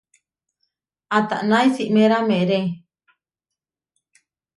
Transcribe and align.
¿Atána 1.17 1.59
isímera 1.69 2.17
meeré? 2.29 2.61